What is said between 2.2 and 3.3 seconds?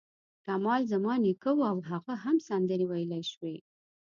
هم سندرې ویلای